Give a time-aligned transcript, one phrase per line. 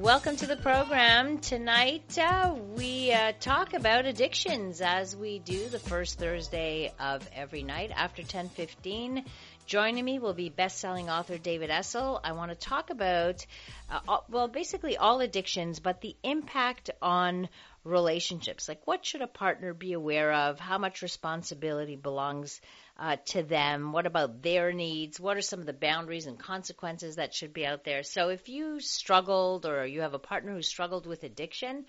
[0.00, 1.40] Welcome to the program.
[1.40, 7.62] Tonight uh, we uh, talk about addictions as we do the first Thursday of every
[7.62, 9.26] night after 10:15.
[9.66, 12.18] Joining me will be best-selling author David Essel.
[12.24, 13.44] I want to talk about
[13.90, 17.50] uh, well, basically all addictions, but the impact on
[17.84, 18.68] relationships.
[18.68, 20.58] Like, what should a partner be aware of?
[20.58, 22.58] How much responsibility belongs
[23.00, 23.92] uh, to them?
[23.92, 25.18] What about their needs?
[25.18, 28.02] What are some of the boundaries and consequences that should be out there?
[28.02, 31.86] So, if you struggled or you have a partner who struggled with addiction,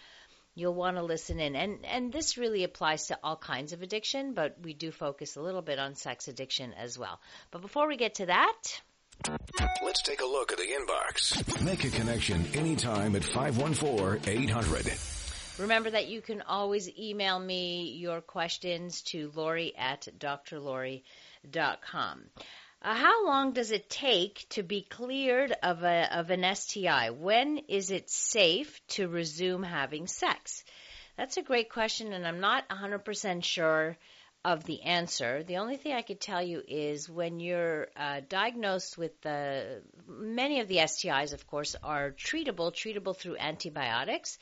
[0.55, 1.55] you'll want to listen in.
[1.55, 5.41] And and this really applies to all kinds of addiction, but we do focus a
[5.41, 7.19] little bit on sex addiction as well.
[7.51, 8.81] But before we get to that,
[9.83, 11.63] Let's take a look at the inbox.
[11.63, 15.20] Make a connection anytime at 514 800.
[15.57, 21.03] Remember that you can always email me your questions to Lori at drlori.com.
[22.83, 27.11] Uh, how long does it take to be cleared of, a, of an STI?
[27.11, 30.63] When is it safe to resume having sex?
[31.15, 33.97] That's a great question, and I'm not 100% sure
[34.43, 35.43] of the answer.
[35.43, 40.61] The only thing I could tell you is when you're uh, diagnosed with the many
[40.61, 44.39] of the STIs, of course, are treatable, treatable through antibiotics.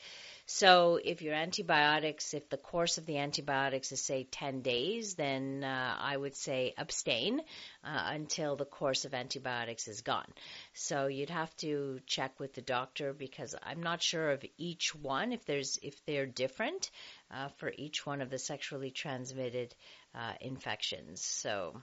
[0.52, 5.62] So if your antibiotics, if the course of the antibiotics is say 10 days, then
[5.62, 7.38] uh, I would say abstain
[7.84, 10.26] uh, until the course of antibiotics is gone.
[10.74, 15.32] So you'd have to check with the doctor because I'm not sure of each one
[15.32, 16.90] if there's if they're different
[17.30, 19.72] uh, for each one of the sexually transmitted
[20.16, 21.22] uh, infections.
[21.24, 21.80] So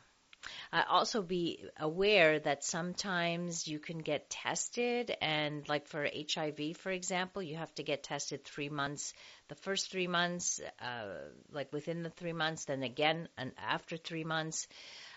[0.72, 6.92] uh, also be aware that sometimes you can get tested and like for HIV, for
[6.92, 9.14] example, you have to get tested three months,
[9.48, 11.06] the first three months, uh,
[11.52, 14.68] like within the three months, then again and after three months.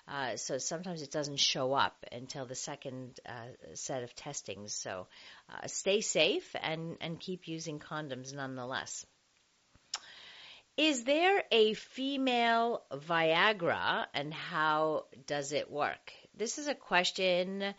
[0.08, 4.74] Uh, so sometimes it doesn't show up until the second uh, set of testings.
[4.74, 5.06] So
[5.48, 9.06] uh, stay safe and, and keep using condoms nonetheless.
[10.80, 16.10] Is there a female Viagra and how does it work?
[16.34, 17.74] This is a question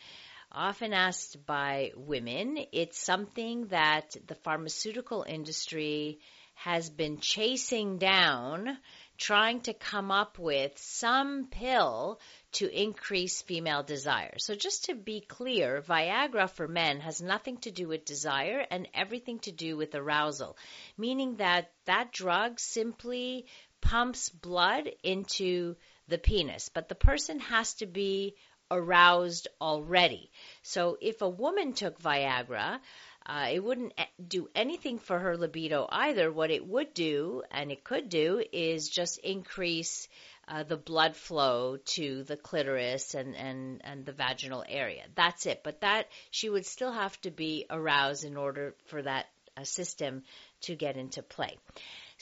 [0.51, 2.63] often asked by women.
[2.71, 6.19] It's something that the pharmaceutical industry
[6.63, 8.77] has been chasing down
[9.17, 12.19] trying to come up with some pill
[12.51, 14.33] to increase female desire.
[14.37, 18.87] So just to be clear, Viagra for men has nothing to do with desire and
[18.93, 20.57] everything to do with arousal,
[20.97, 23.45] meaning that that drug simply
[23.79, 25.75] pumps blood into
[26.07, 28.35] the penis, but the person has to be
[28.71, 30.31] aroused already.
[30.63, 32.79] So if a woman took Viagra,
[33.25, 33.93] uh, it wouldn't
[34.25, 36.31] do anything for her libido either.
[36.31, 40.07] What it would do, and it could do, is just increase
[40.47, 45.03] uh, the blood flow to the clitoris and, and, and the vaginal area.
[45.15, 45.61] That's it.
[45.63, 50.23] But that, she would still have to be aroused in order for that uh, system
[50.61, 51.57] to get into play.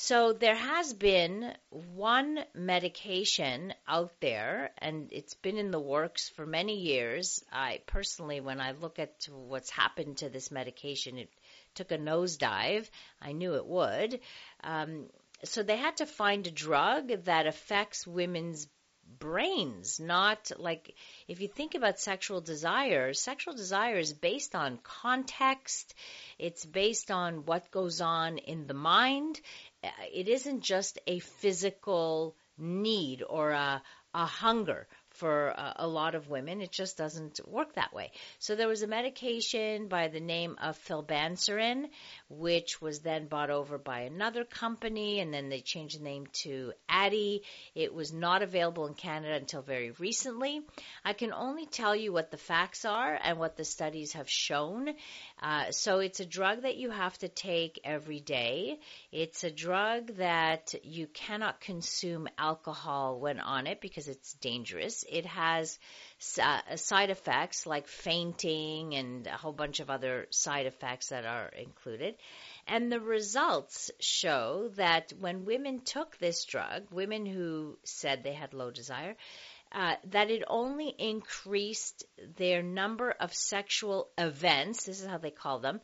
[0.02, 6.46] So there has been one medication out there, and it's been in the works for
[6.46, 7.44] many years.
[7.52, 11.30] I personally, when I look at what's happened to this medication, it
[11.76, 12.90] took a nosedive.
[13.22, 14.22] I knew it would.
[14.64, 15.10] Um,
[15.44, 18.70] so they had to find a drug that affects women's
[19.18, 20.94] brains, not like
[21.28, 25.96] if you think about sexual desire, sexual desire is based on context,
[26.38, 29.40] it's based on what goes on in the mind.
[29.84, 33.82] Uh, it isn't just a physical need or a,
[34.14, 34.88] a hunger
[35.20, 36.62] for a, a lot of women.
[36.62, 38.12] It just doesn't work that way.
[38.40, 41.86] So there was a medication by the name of flibanserin,
[42.30, 46.74] which was then bought over by another company, and then they changed the name to
[46.90, 47.42] Addyi.
[47.76, 50.62] It was not available in Canada until very recently.
[51.04, 54.90] I can only tell you what the facts are and what the studies have shown.
[55.42, 58.80] Uh, so it's a drug that you have to take every day.
[59.12, 65.04] It's a drug that you cannot consume alcohol when on it because it's dangerous.
[65.10, 65.80] It has
[66.42, 71.48] uh, side effects like fainting and a whole bunch of other side effects that are
[71.48, 72.16] included.
[72.68, 78.54] And the results show that when women took this drug, women who said they had
[78.54, 79.16] low desire,
[79.72, 82.06] uh, that it only increased
[82.38, 85.80] their number of sexual events, this is how they call them,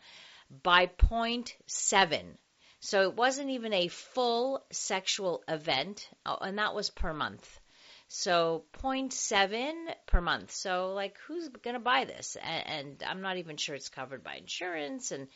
[0.63, 2.37] by 0.7.
[2.79, 7.59] So it wasn't even a full sexual event, oh, and that was per month.
[8.07, 9.73] So 0.7
[10.05, 10.51] per month.
[10.51, 12.37] So like who's going to buy this?
[12.41, 15.11] And, and, I'm not even sure it's covered by insurance.
[15.11, 15.27] And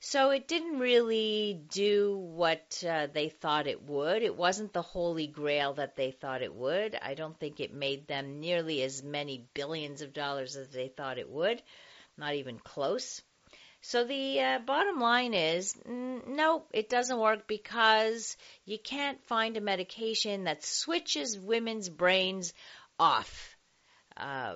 [0.00, 4.22] so it didn't really do what uh, they thought it would.
[4.22, 6.96] It wasn't the holy grail that they thought it would.
[7.00, 11.18] I don't think it made them nearly as many billions of dollars as they thought
[11.18, 11.62] it would.
[12.18, 13.22] Not even close.
[13.82, 19.60] So the uh, bottom line is no, it doesn't work because you can't find a
[19.60, 22.52] medication that switches women's brains
[22.98, 23.56] off.
[24.16, 24.54] Uh,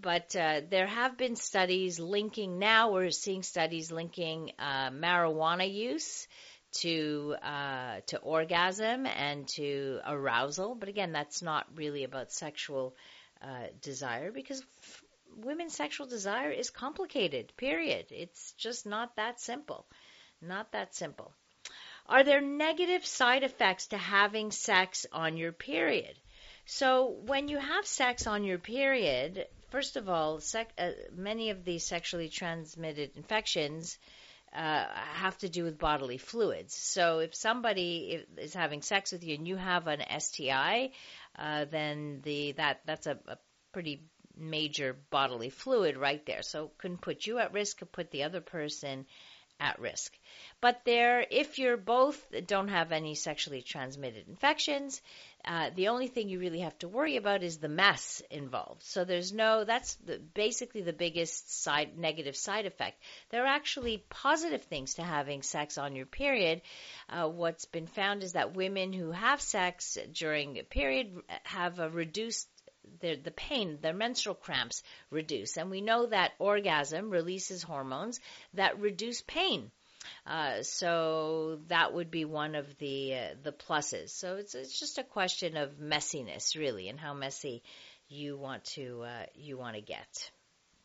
[0.00, 6.26] but uh, there have been studies linking, now we're seeing studies linking uh, marijuana use
[6.72, 10.74] to uh, to orgasm and to arousal.
[10.74, 12.96] But again, that's not really about sexual
[13.42, 14.62] uh, desire because
[15.36, 18.06] women's sexual desire is complicated, period.
[18.10, 19.86] It's just not that simple.
[20.40, 21.32] Not that simple.
[22.06, 26.18] Are there negative side effects to having sex on your period?
[26.64, 31.64] So, when you have sex on your period, first of all, sec- uh, many of
[31.64, 33.98] these sexually transmitted infections
[34.52, 36.74] uh, have to do with bodily fluids.
[36.74, 40.92] So, if somebody is having sex with you and you have an STI,
[41.38, 43.38] uh, then the that that's a, a
[43.72, 44.02] pretty
[44.42, 46.42] major bodily fluid right there.
[46.42, 49.06] So can put you at risk, could put the other person
[49.62, 50.12] at risk.
[50.60, 55.00] But there, if you're both don't have any sexually transmitted infections,
[55.44, 58.82] uh, the only thing you really have to worry about is the mess involved.
[58.82, 63.00] So there's no, that's the, basically the biggest side, negative side effect.
[63.30, 66.62] There are actually positive things to having sex on your period.
[67.08, 71.90] Uh, what's been found is that women who have sex during a period have a
[71.90, 72.48] reduced
[73.00, 75.56] the pain, their menstrual cramps reduce.
[75.56, 78.20] And we know that orgasm releases hormones
[78.54, 79.70] that reduce pain.
[80.26, 84.10] Uh, so that would be one of the uh, the pluses.
[84.10, 87.62] So it's it's just a question of messiness, really, and how messy
[88.08, 90.30] you want to uh, you want to get.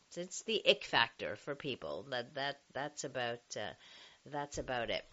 [0.10, 2.06] So it's the ick factor for people.
[2.12, 3.74] That that that's about uh,
[4.26, 5.04] that's about it.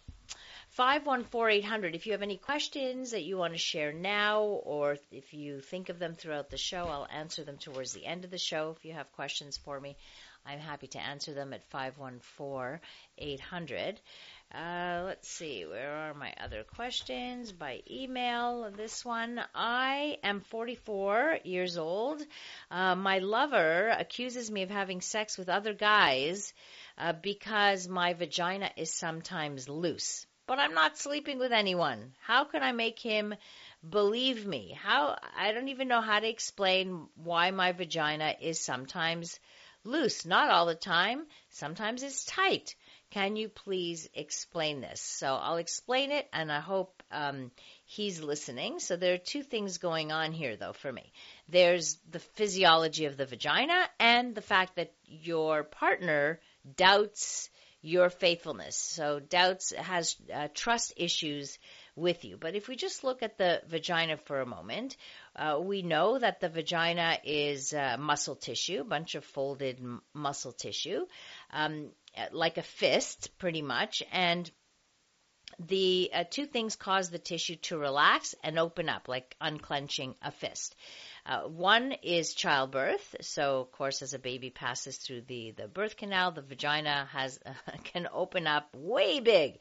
[0.77, 1.95] 514-800.
[1.95, 5.87] If you have any questions that you want to share now or if you think
[5.87, 8.75] of them throughout the show, I'll answer them towards the end of the show.
[8.77, 9.95] If you have questions for me,
[10.45, 13.95] I'm happy to answer them at 514-800.
[14.53, 17.53] Uh, let's see, where are my other questions?
[17.53, 19.39] By email, this one.
[19.55, 22.21] I am 44 years old.
[22.69, 26.53] Uh, my lover accuses me of having sex with other guys
[26.97, 32.13] uh, because my vagina is sometimes loose but I'm not sleeping with anyone.
[32.21, 33.35] How can I make him
[33.87, 34.77] believe me?
[34.81, 39.39] How I don't even know how to explain why my vagina is sometimes
[39.83, 41.25] loose, not all the time.
[41.49, 42.75] Sometimes it's tight.
[43.11, 44.99] Can you please explain this?
[44.99, 47.51] So I'll explain it, and I hope um,
[47.85, 48.79] he's listening.
[48.79, 51.13] So there are two things going on here, though, for me.
[51.47, 56.39] There's the physiology of the vagina, and the fact that your partner
[56.75, 57.49] doubts
[57.85, 58.75] your faithfulness.
[58.75, 61.59] So doubts has uh, trust issues
[61.95, 62.35] with you.
[62.35, 64.97] But if we just look at the vagina for a moment,
[65.35, 70.01] uh, we know that the vagina is uh, muscle tissue, a bunch of folded m-
[70.15, 71.05] muscle tissue,
[71.53, 71.91] um,
[72.31, 74.49] like a fist, pretty much, and
[75.59, 80.31] the uh, two things cause the tissue to relax and open up, like unclenching a
[80.31, 80.75] fist.
[81.25, 83.15] Uh, one is childbirth.
[83.21, 87.39] So, of course, as a baby passes through the, the birth canal, the vagina has
[87.43, 87.53] uh,
[87.83, 89.57] can open up way big,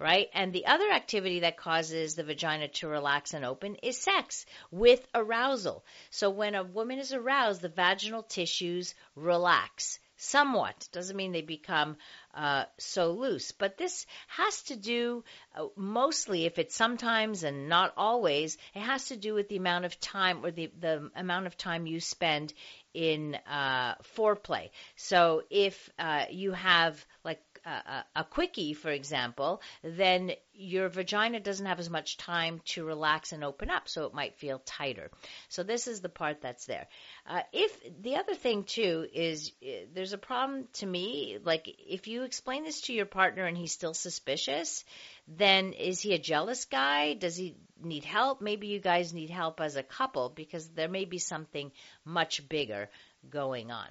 [0.00, 0.28] right?
[0.34, 5.06] And the other activity that causes the vagina to relax and open is sex with
[5.14, 5.84] arousal.
[6.10, 10.88] So, when a woman is aroused, the vaginal tissues relax somewhat.
[10.92, 11.96] Doesn't mean they become
[12.34, 13.52] uh, so loose.
[13.52, 19.08] But this has to do uh, mostly, if it's sometimes and not always, it has
[19.08, 22.52] to do with the amount of time or the, the amount of time you spend
[22.92, 24.70] in uh, foreplay.
[24.96, 31.66] So if uh, you have like a, a quickie, for example, then your vagina doesn't
[31.66, 35.10] have as much time to relax and open up, so it might feel tighter.
[35.48, 36.86] So this is the part that's there.
[37.26, 42.06] Uh, if the other thing too is uh, there's a problem to me, like if
[42.06, 44.84] you explain this to your partner and he's still suspicious,
[45.26, 47.14] then is he a jealous guy?
[47.14, 48.40] Does he need help?
[48.40, 51.72] Maybe you guys need help as a couple because there may be something
[52.04, 52.90] much bigger
[53.30, 53.88] going on.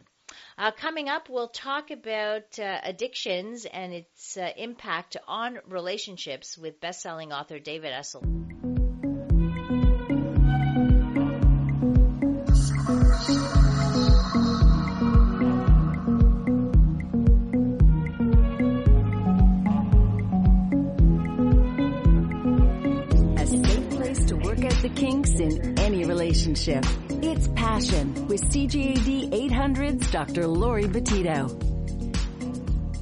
[0.58, 6.80] Uh, coming up, we'll talk about uh, addictions and its uh, impact on relationships with
[6.80, 8.24] best-selling author David Essel.
[23.38, 26.86] A safe place to work out the kinks in any relationship.
[27.84, 30.48] With CJAD 800's Dr.
[30.48, 31.52] Lori Betito.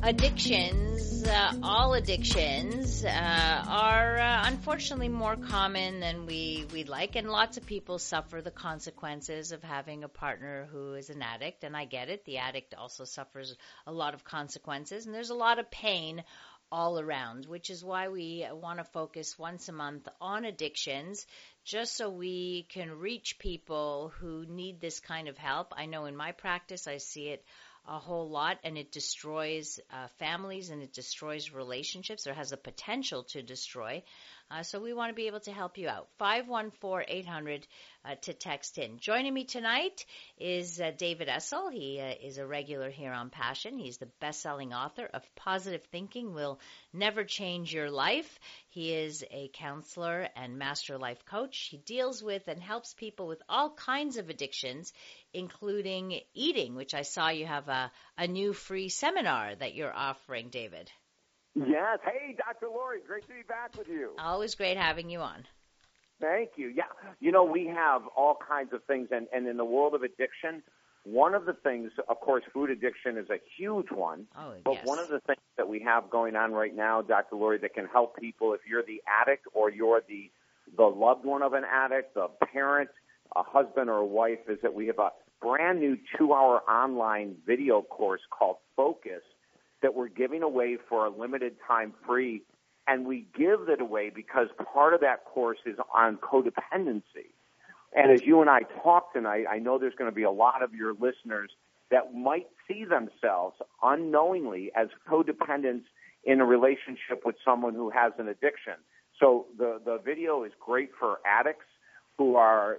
[0.02, 7.30] Addictions, uh, all addictions, uh, are uh, unfortunately more common than we, we like, and
[7.30, 11.78] lots of people suffer the consequences of having a partner who is an addict, and
[11.78, 12.26] I get it.
[12.26, 16.24] The addict also suffers a lot of consequences, and there's a lot of pain
[16.72, 21.28] all around, which is why we want to focus once a month on addictions,
[21.64, 25.74] just so we can reach people who need this kind of help.
[25.76, 27.44] I know in my practice, I see it
[27.88, 32.58] a whole lot and it destroys uh, families and it destroys relationships or has the
[32.58, 34.04] potential to destroy.
[34.52, 36.10] Uh, so we want to be able to help you out.
[36.20, 37.64] 514-800
[38.04, 39.00] uh, to text in.
[39.00, 40.06] Joining me tonight
[40.38, 41.72] is uh, David Essel.
[41.72, 43.78] He uh, is a regular here on Passion.
[43.78, 46.60] He's the best-selling author of Positive Thinking Will
[46.92, 48.40] Never Change Your Life.
[48.68, 51.70] He is a counselor and master life coach.
[51.72, 54.92] He deals with and helps people with all kinds of addictions,
[55.34, 60.50] including eating, which I saw you have a, a new free seminar that you're offering,
[60.50, 60.92] David.
[61.56, 62.00] Yes.
[62.04, 62.68] Hey, Dr.
[62.68, 64.12] Lori, great to be back with you.
[64.18, 65.46] Always great having you on.
[66.20, 66.68] Thank you.
[66.68, 66.84] Yeah.
[67.20, 70.62] You know, we have all kinds of things, and, and in the world of addiction,
[71.04, 74.28] one of the things, of course, food addiction is a huge one.
[74.38, 74.86] Oh, but yes.
[74.86, 77.36] one of the things that we have going on right now, Dr.
[77.36, 80.30] Lori, that can help people if you're the addict or you're the
[80.78, 82.90] the loved one of an addict, the parent,
[83.36, 85.10] a husband or a wife, is that we have a
[85.42, 89.24] brand new two-hour online video course called Focus
[89.82, 92.44] that we're giving away for a limited time free.
[92.88, 97.32] And we give it away because part of that course is on codependency.
[97.94, 100.64] And as you and I talk tonight, I know there's going to be a lot
[100.64, 101.52] of your listeners
[101.92, 105.84] that might see themselves unknowingly as codependents
[106.24, 108.76] in a relationship with someone who has an addiction.
[109.20, 111.66] So the, the video is great for addicts
[112.18, 112.78] who are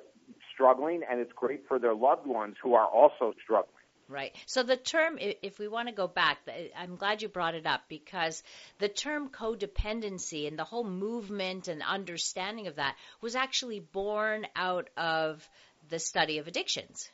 [0.52, 3.81] struggling, and it's great for their loved ones who are also struggling.
[4.12, 4.32] Right.
[4.44, 6.38] So the term, if we want to go back,
[6.78, 8.42] I'm glad you brought it up because
[8.78, 14.90] the term codependency and the whole movement and understanding of that was actually born out
[14.98, 15.48] of
[15.88, 17.08] the study of addictions.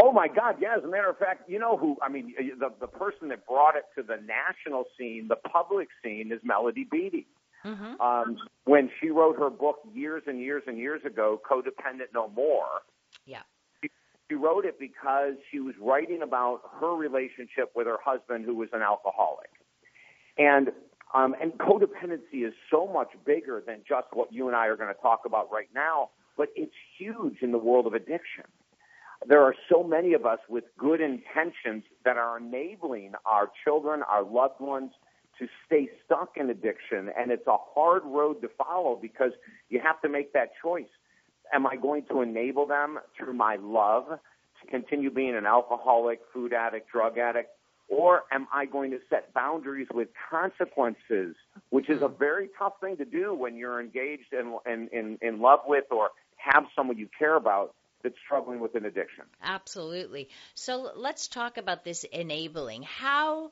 [0.00, 0.56] Oh my God!
[0.60, 1.96] Yeah, as a matter of fact, you know who?
[2.00, 6.30] I mean, the the person that brought it to the national scene, the public scene,
[6.32, 7.26] is Melody Beattie.
[7.64, 8.00] Mm-hmm.
[8.00, 12.82] Um, when she wrote her book years and years and years ago, "Codependent No More,"
[13.26, 13.42] Yeah.
[14.30, 18.68] She wrote it because she was writing about her relationship with her husband, who was
[18.72, 19.50] an alcoholic,
[20.38, 20.68] and
[21.12, 24.94] um, and codependency is so much bigger than just what you and I are going
[24.94, 28.44] to talk about right now, but it's huge in the world of addiction.
[29.26, 34.22] There are so many of us with good intentions that are enabling our children, our
[34.22, 34.92] loved ones,
[35.40, 39.32] to stay stuck in addiction, and it's a hard road to follow because
[39.68, 40.86] you have to make that choice.
[41.52, 46.52] Am I going to enable them through my love to continue being an alcoholic, food
[46.52, 47.50] addict, drug addict?
[47.88, 51.34] Or am I going to set boundaries with consequences,
[51.70, 55.40] which is a very tough thing to do when you're engaged in, in, in, in
[55.40, 59.24] love with or have someone you care about that's struggling with an addiction?
[59.42, 60.28] Absolutely.
[60.54, 62.82] So let's talk about this enabling.
[62.82, 63.50] How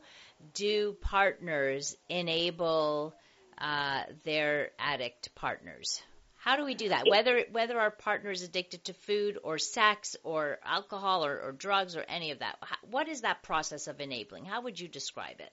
[0.55, 3.15] do partners enable
[3.59, 6.01] uh, their addict partners?
[6.49, 7.07] How do we do that?
[7.07, 11.95] Whether whether our partner is addicted to food or sex or alcohol or, or drugs
[11.95, 12.57] or any of that,
[12.91, 14.47] what is that process of enabling?
[14.47, 15.53] How would you describe it?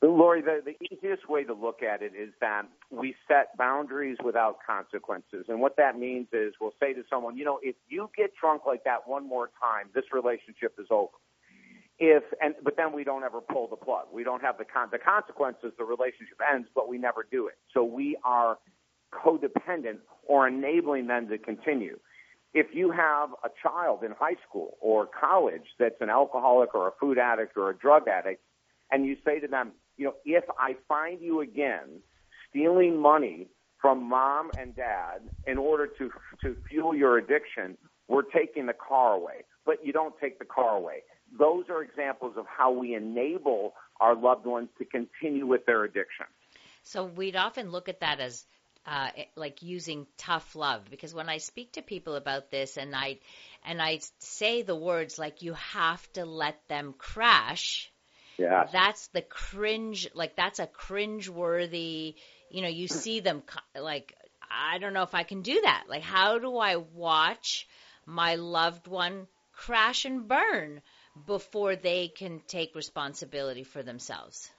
[0.00, 4.56] Lori, the, the easiest way to look at it is that we set boundaries without
[4.66, 5.44] consequences.
[5.48, 8.62] And what that means is we'll say to someone, you know, if you get drunk
[8.66, 11.12] like that one more time, this relationship is over.
[11.98, 14.06] If and but then we don't ever pull the plug.
[14.10, 15.72] We don't have the con- the consequences.
[15.76, 17.58] The relationship ends, but we never do it.
[17.74, 18.56] So we are
[19.14, 21.98] codependent or enabling them to continue.
[22.52, 26.92] If you have a child in high school or college that's an alcoholic or a
[27.00, 28.42] food addict or a drug addict,
[28.90, 32.00] and you say to them, you know, if I find you again
[32.48, 33.48] stealing money
[33.80, 36.10] from mom and dad in order to
[36.42, 37.76] to fuel your addiction,
[38.08, 39.44] we're taking the car away.
[39.66, 41.02] But you don't take the car away.
[41.38, 46.26] Those are examples of how we enable our loved ones to continue with their addiction.
[46.82, 48.44] So we'd often look at that as
[48.86, 50.82] uh, like using tough love.
[50.90, 53.18] Because when I speak to people about this and I
[53.64, 57.90] and I say the words like you have to let them crash,
[58.38, 58.66] Yeah.
[58.72, 62.14] that's the cringe like that's a cringe worthy
[62.50, 63.42] you know you see them
[63.78, 64.14] like
[64.50, 65.84] i don't know if i can do that.
[65.88, 67.66] Like how do i watch
[68.06, 70.82] my loved one crash and burn
[71.26, 74.50] before they can take responsibility for themselves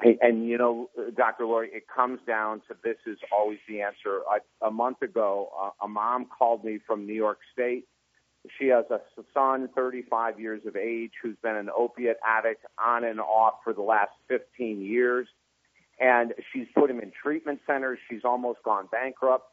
[0.00, 1.44] And you know, Dr.
[1.44, 4.20] Lori, it comes down to this is always the answer.
[4.30, 7.84] I, a month ago, uh, a mom called me from New York State.
[8.58, 9.00] She has a
[9.34, 13.82] son, 35 years of age, who's been an opiate addict on and off for the
[13.82, 15.26] last 15 years.
[15.98, 17.98] And she's put him in treatment centers.
[18.08, 19.46] She's almost gone bankrupt,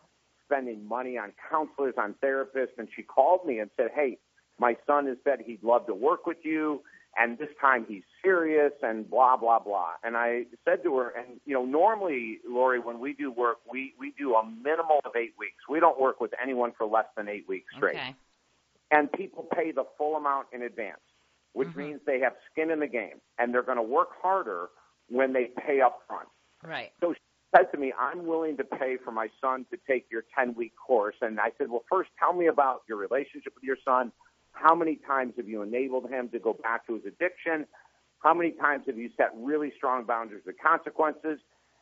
[0.45, 2.77] spending money on counselors, on therapists.
[2.77, 4.19] And she called me and said, Hey,
[4.59, 6.81] my son has said he'd love to work with you
[7.17, 9.91] and this time he's serious and blah blah blah.
[10.03, 13.93] And I said to her, and you know, normally, Lori, when we do work, we
[13.99, 15.63] we do a minimal of eight weeks.
[15.69, 17.95] We don't work with anyone for less than eight weeks straight.
[17.95, 18.15] Okay.
[18.91, 20.99] And people pay the full amount in advance,
[21.53, 21.79] which Mm-hmm.
[21.79, 24.69] means they have skin in the game, and they're going to work harder
[25.09, 26.27] when they pay up front.
[26.63, 26.91] Right.
[27.01, 27.19] So she
[27.55, 30.73] said to me, I'm willing to pay for my son to take your 10 week
[30.75, 31.15] course.
[31.21, 34.11] And I said, Well, first, tell me about your relationship with your son.
[34.55, 37.67] How many times have you enabled him to go back to his addiction?
[38.19, 41.39] How many times have you set really strong boundaries with consequences?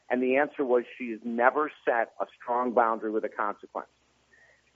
[0.09, 3.87] And the answer was she has never set a strong boundary with a consequence.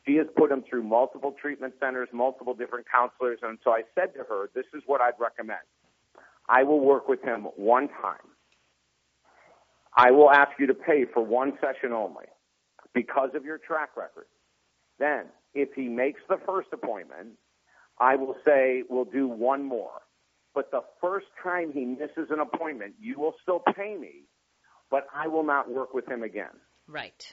[0.06, 3.40] She has put him through multiple treatment centers, multiple different counselors.
[3.42, 5.60] And so I said to her, This is what I'd recommend.
[6.48, 8.24] I will work with him one time.
[9.98, 12.26] I will ask you to pay for one session only
[12.94, 14.28] because of your track record.
[15.00, 17.30] Then, if he makes the first appointment,
[18.00, 20.02] I will say we'll do one more.
[20.54, 24.24] But the first time he misses an appointment, you will still pay me,
[24.90, 26.56] but I will not work with him again.
[26.88, 27.24] Right.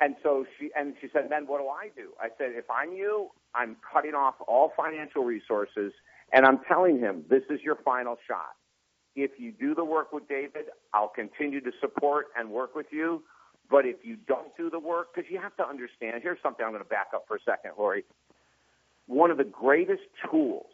[0.00, 2.10] And so she and she said, then what do I do?
[2.20, 5.92] I said, if I'm you, I'm cutting off all financial resources
[6.32, 8.54] and I'm telling him this is your final shot.
[9.16, 13.22] If you do the work with David, I'll continue to support and work with you.
[13.70, 16.72] But if you don't do the work, because you have to understand, here's something I'm
[16.72, 18.04] going to back up for a second, Lori.
[19.06, 20.66] One of the greatest tools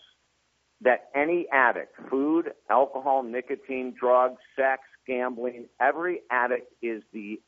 [0.83, 7.41] that any addict, food, alcohol, nicotine, drugs, sex, gambling, every addict is the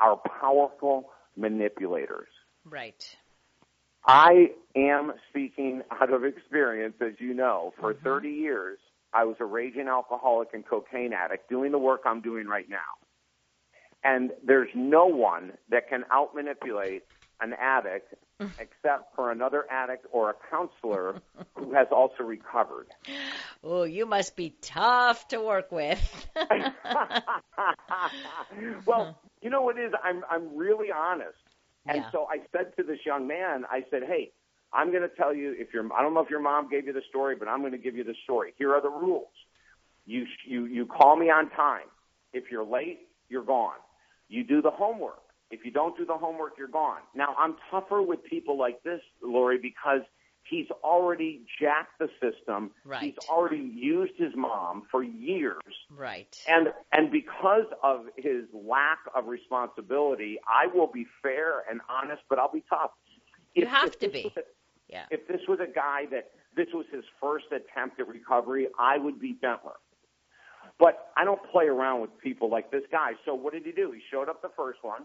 [0.00, 2.28] our powerful manipulators.
[2.64, 3.04] Right.
[4.06, 7.74] I am speaking out of experience, as you know.
[7.78, 8.04] For mm-hmm.
[8.04, 8.78] 30 years,
[9.12, 12.78] I was a raging alcoholic and cocaine addict doing the work I'm doing right now.
[14.04, 17.02] And there's no one that can outmanipulate
[17.40, 18.14] an addict
[18.58, 21.20] except for another addict or a counselor
[21.56, 22.86] who has also recovered.
[23.62, 26.26] Oh, you must be tough to work with.
[28.86, 29.92] well, you know what it is?
[30.02, 31.36] I'm I'm really honest.
[31.88, 32.10] And Yeah.
[32.12, 34.32] so I said to this young man, I said, "Hey,
[34.72, 36.92] I'm going to tell you if your I don't know if your mom gave you
[36.92, 38.52] the story, but I'm going to give you the story.
[38.58, 39.32] Here are the rules.
[40.06, 41.86] You you you call me on time.
[42.32, 43.78] If you're late, you're gone.
[44.28, 45.22] You do the homework.
[45.50, 47.00] If you don't do the homework, you're gone.
[47.14, 50.02] Now, I'm tougher with people like this, Lori, because
[50.42, 52.70] he's already jacked the system.
[52.84, 53.02] Right.
[53.02, 55.62] He's already used his mom for years.
[55.96, 56.36] right.
[56.48, 62.38] And and because of his lack of responsibility, I will be fair and honest, but
[62.38, 62.90] I'll be tough.
[63.54, 64.32] You If- have if to be.
[64.36, 64.42] a-
[64.88, 65.04] Yeah.
[65.10, 69.18] If this was a guy that this was his first attempt at recovery, I would
[69.20, 69.76] be gentler.
[70.78, 73.12] But I don't play around with people like this guy.
[73.24, 73.90] So what did he do?
[73.92, 75.04] He showed up the first one.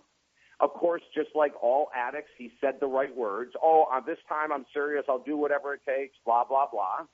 [0.59, 3.53] Of course, just like all addicts, he said the right words.
[3.61, 5.03] Oh, uh, this time I'm serious.
[5.09, 6.15] I'll do whatever it takes.
[6.25, 7.05] Blah blah blah.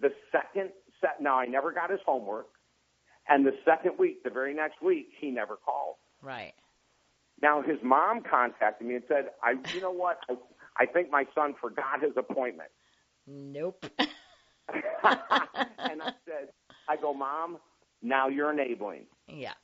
[0.00, 1.20] The second set.
[1.20, 2.48] Now I never got his homework.
[3.28, 5.96] And the second week, the very next week, he never called.
[6.22, 6.52] Right.
[7.42, 10.18] Now his mom contacted me and said, "I, you know what?
[10.28, 10.34] I,
[10.78, 12.70] I think my son forgot his appointment."
[13.26, 13.84] Nope.
[13.98, 14.08] and
[16.02, 16.48] I said,
[16.88, 17.58] "I go, mom.
[18.02, 19.06] Now you're enabling.
[19.28, 19.54] yeah.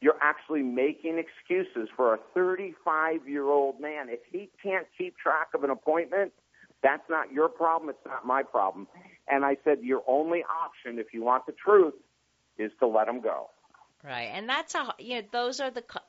[0.00, 4.08] You're actually making excuses for a 35 year old man.
[4.08, 6.32] If he can't keep track of an appointment,
[6.82, 7.90] that's not your problem.
[7.90, 8.86] It's not my problem."
[9.26, 11.94] And I said, "Your only option, if you want the truth,
[12.56, 13.50] is to let him go."
[14.04, 14.30] Right.
[14.32, 16.00] And that's a you know those are the co-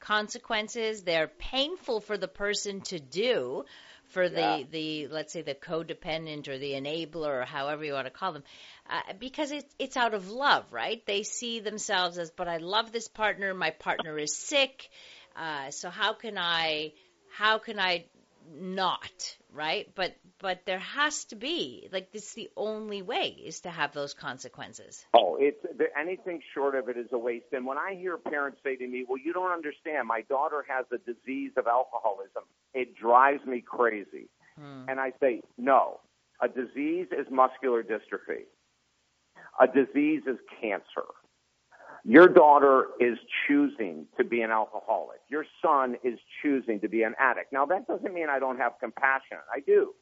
[0.00, 1.02] consequences.
[1.02, 3.64] They're painful for the person to do
[4.08, 4.62] for the Yeah.
[4.70, 8.44] the let's say the codependent or the enabler or however you want to call them.
[8.88, 11.04] Uh, because it's it's out of love, right?
[11.06, 14.88] They see themselves as but I love this partner, my partner is sick.
[15.36, 16.92] Uh, so how can I
[17.28, 18.04] how can I
[18.52, 19.90] not, right?
[19.94, 23.92] But but there has to be like this is the only way is to have
[23.92, 25.04] those consequences.
[25.14, 27.52] Oh, it's the- anything short of it is a waste.
[27.52, 30.08] And when I hear parents say to me, "Well, you don't understand.
[30.08, 34.28] My daughter has a disease of alcoholism," it drives me crazy.
[34.56, 34.88] Hmm.
[34.88, 36.00] And I say, "No,
[36.40, 38.44] a disease is muscular dystrophy.
[39.60, 41.06] A disease is cancer.
[42.04, 45.20] Your daughter is choosing to be an alcoholic.
[45.30, 47.52] Your son is choosing to be an addict.
[47.52, 49.38] Now, that doesn't mean I don't have compassion.
[49.52, 49.94] I do.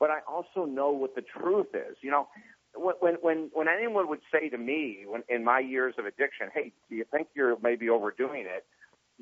[0.00, 1.96] But I also know what the truth is.
[2.00, 2.28] You know,
[2.74, 6.72] when when when anyone would say to me when in my years of addiction, "Hey,
[6.88, 8.64] do you think you're maybe overdoing it?"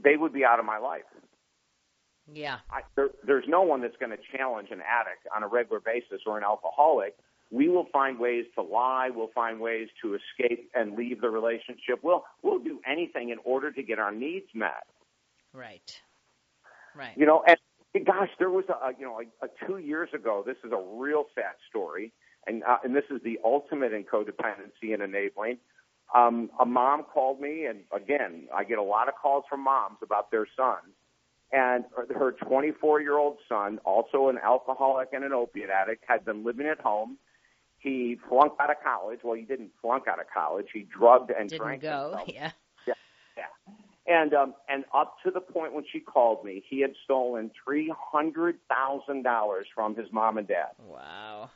[0.02, 1.02] They would be out of my life.
[2.32, 2.58] Yeah.
[2.70, 6.22] I, there, there's no one that's going to challenge an addict on a regular basis
[6.26, 7.16] or an alcoholic.
[7.52, 9.10] We will find ways to lie.
[9.14, 12.00] We'll find ways to escape and leave the relationship.
[12.02, 14.86] We'll we'll do anything in order to get our needs met.
[15.52, 16.00] Right.
[16.94, 17.16] Right.
[17.16, 20.42] You know, and gosh, there was a you know a, a two years ago.
[20.44, 22.12] This is a real sad story,
[22.46, 25.58] and uh, and this is the ultimate in codependency and enabling.
[26.14, 29.98] Um, a mom called me, and again, I get a lot of calls from moms
[30.02, 30.92] about their sons
[31.52, 31.84] and
[32.14, 36.66] her 24 year old son, also an alcoholic and an opiate addict, had been living
[36.66, 37.18] at home.
[37.82, 39.20] He flunked out of college.
[39.24, 40.66] Well, he didn't flunk out of college.
[40.72, 42.10] He drugged and Didn't drank go.
[42.10, 42.28] himself.
[42.28, 42.52] Yeah.
[42.86, 42.94] Yeah,
[43.36, 43.74] yeah.
[44.06, 47.92] And um, and up to the point when she called me, he had stolen three
[47.96, 50.70] hundred thousand dollars from his mom and dad.
[50.78, 51.50] Wow.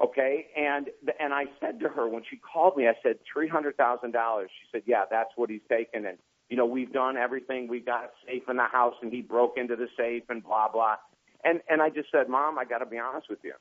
[0.00, 0.88] Okay, and
[1.20, 4.50] and I said to her when she called me, I said three hundred thousand dollars.
[4.60, 7.68] She said, "Yeah, that's what he's taken." And you know, we've done everything.
[7.68, 10.68] We got a safe in the house, and he broke into the safe, and blah
[10.68, 10.96] blah.
[11.44, 13.54] And and I just said, Mom, I got to be honest with you.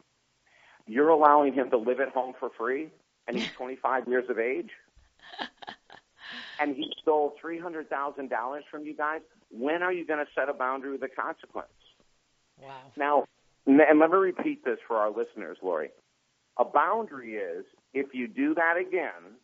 [0.91, 2.89] You're allowing him to live at home for free,
[3.27, 4.69] and he's 25 years of age,
[6.59, 9.21] and he stole three hundred thousand dollars from you guys.
[9.51, 11.67] When are you going to set a boundary with a consequence?
[12.61, 12.91] Wow.
[12.97, 13.25] Now,
[13.65, 15.89] and let me repeat this for our listeners, Lori.
[16.57, 19.35] A boundary is if you do that again,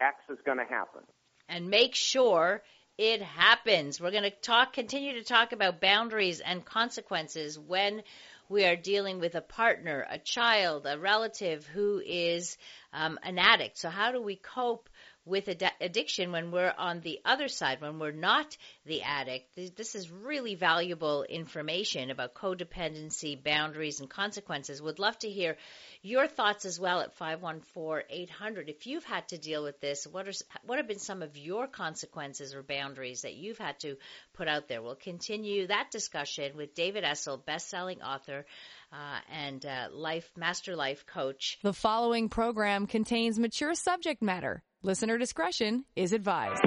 [0.00, 1.02] X is going to happen.
[1.48, 2.62] and make sure
[2.98, 4.00] it happens.
[4.00, 8.02] We're going to talk, continue to talk about boundaries and consequences when
[8.48, 12.56] we are dealing with a partner, a child, a relative who is
[12.92, 13.78] um, an addict.
[13.78, 14.88] So, how do we cope
[15.26, 19.54] with ad- addiction when we're on the other side, when we're not the addict?
[19.56, 24.82] This- is really valuable information about codependency, boundaries, and consequences.
[24.82, 25.56] Would love to hear
[26.02, 28.68] your thoughts as well at 514-800.
[28.68, 30.32] If you've had to deal with this, what are
[30.64, 33.96] what have been some of your consequences or boundaries that you've had to
[34.34, 34.82] put out there?
[34.82, 38.44] We'll continue that discussion with David Essel, best-selling author
[38.92, 41.58] uh, and uh, life master life coach.
[41.62, 44.62] The following program contains mature subject matter.
[44.82, 46.62] Listener discretion is advised.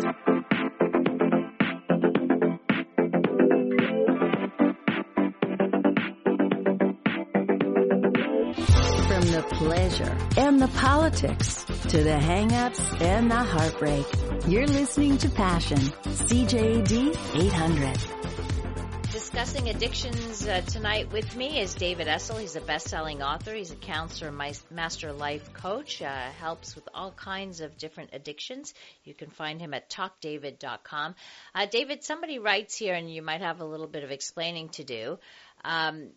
[9.08, 14.06] From the pleasure and the politics to the hang-ups and the heartbreak,
[14.48, 18.19] you're listening to Passion, CJAD 800.
[19.40, 22.42] Discussing addictions uh, tonight with me is David Essel.
[22.42, 23.54] He's a best-selling author.
[23.54, 26.02] He's a counselor, my master life coach.
[26.02, 28.74] Uh, helps with all kinds of different addictions.
[29.06, 31.16] You can find him at talkdavid.com.
[31.56, 34.84] Uh, David, somebody writes here, and you might have a little bit of explaining to
[34.84, 35.20] do.
[35.64, 36.10] Um,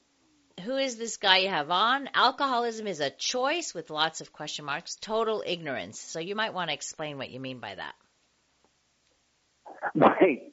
[0.65, 2.09] who is this guy you have on?
[2.15, 4.97] Alcoholism is a choice with lots of question marks.
[4.97, 6.01] Total ignorance.
[6.01, 7.95] So you might want to explain what you mean by that.
[9.95, 10.52] Wait,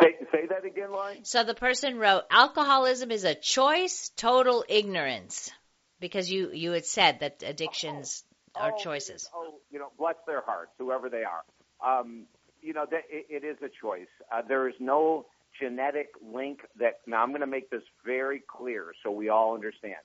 [0.00, 1.20] say, say that again, Lori?
[1.22, 5.50] So the person wrote, alcoholism is a choice, total ignorance.
[5.98, 8.22] Because you, you had said that addictions
[8.54, 9.28] are Oh, choices.
[9.34, 11.42] Oh, you know, bless their hearts, whoever they are.
[11.84, 12.26] Um,
[12.60, 14.08] you know, that, it, it is a choice.
[14.30, 15.26] Uh, there is no
[15.60, 17.00] genetic link that.
[17.06, 19.96] Now, I'm going to make this very clear so we all understand.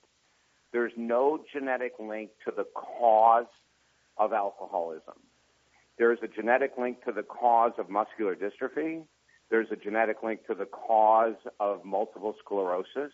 [0.72, 3.48] There's no genetic link to the cause
[4.18, 5.16] of alcoholism.
[5.98, 9.04] There is a genetic link to the cause of muscular dystrophy.
[9.52, 13.12] There's a genetic link to the cause of multiple sclerosis,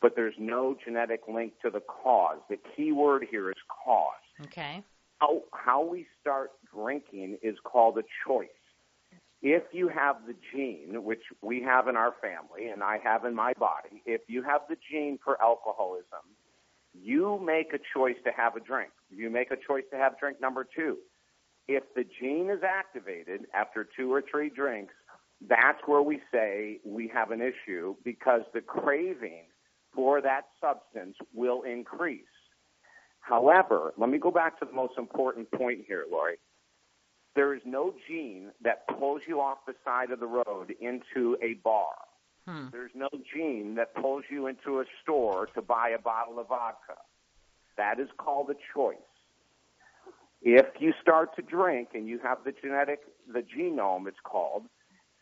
[0.00, 2.38] but there's no genetic link to the cause.
[2.48, 4.14] The key word here is cause
[4.46, 4.82] Okay.
[5.20, 8.48] how how we start drinking is called a choice.
[9.42, 13.34] If you have the gene, which we have in our family and I have in
[13.34, 16.24] my body, if you have the gene for alcoholism,
[16.94, 18.90] you make a choice to have a drink.
[19.10, 20.98] You make a choice to have drink number two.
[21.68, 24.94] If the gene is activated after two or three drinks,
[25.46, 29.44] that's where we say we have an issue because the craving
[29.94, 32.22] for that substance will increase.
[33.20, 36.36] However, let me go back to the most important point here, Lori.
[37.34, 41.54] There is no gene that pulls you off the side of the road into a
[41.62, 41.94] bar.
[42.46, 42.66] Hmm.
[42.72, 46.94] There's no gene that pulls you into a store to buy a bottle of vodka.
[47.76, 48.96] That is called a choice.
[50.40, 53.00] If you start to drink and you have the genetic,
[53.32, 54.64] the genome, it's called,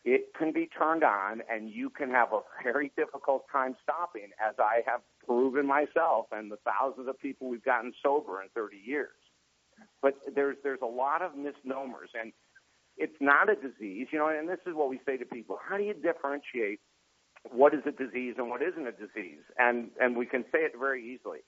[0.05, 4.55] it can be turned on and you can have a very difficult time stopping, as
[4.59, 9.11] I have proven myself and the thousands of people we've gotten sober in 30 years.
[10.01, 12.33] But there's there's a lot of misnomers, and
[12.97, 14.29] it's not a disease, you know.
[14.29, 16.79] And this is what we say to people: How do you differentiate
[17.51, 19.43] what is a disease and what isn't a disease?
[19.59, 21.39] And and we can say it very easily.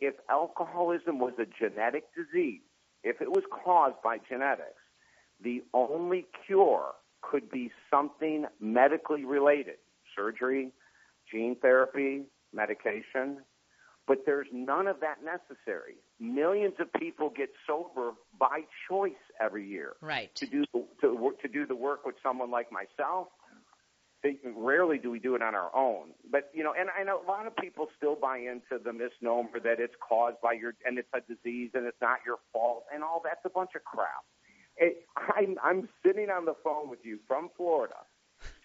[0.00, 2.62] if alcoholism was a genetic disease,
[3.04, 4.82] if it was caused by genetics,
[5.42, 9.76] the only cure could be something medically related
[10.16, 10.72] surgery,
[11.30, 13.38] gene therapy, medication.
[14.06, 15.96] But there's none of that necessary.
[16.18, 19.96] Millions of people get sober by choice every year.
[20.00, 20.34] Right.
[20.36, 20.64] To do
[21.02, 23.28] to work to do the work with someone like myself,
[24.22, 26.12] they, rarely do we do it on our own.
[26.30, 29.60] But you know, and I know a lot of people still buy into the misnomer
[29.62, 33.04] that it's caused by your and it's a disease and it's not your fault and
[33.04, 34.24] all that's a bunch of crap.
[34.78, 35.04] It,
[35.36, 37.96] I'm I'm sitting on the phone with you from Florida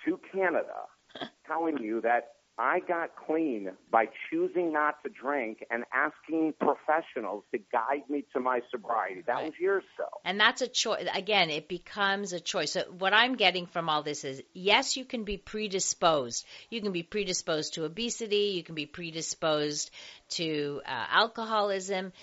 [0.05, 0.87] to Canada,
[1.47, 7.57] telling you that I got clean by choosing not to drink and asking professionals to
[7.71, 9.21] guide me to my sobriety.
[9.25, 9.45] That Right.
[9.45, 10.07] was years ago.
[10.23, 11.07] And that's a choice.
[11.13, 12.73] Again, it becomes a choice.
[12.73, 16.45] So what I'm getting from all this is, yes, you can be predisposed.
[16.69, 18.53] You can be predisposed to obesity.
[18.55, 19.89] You can be predisposed
[20.29, 22.13] to uh, alcoholism.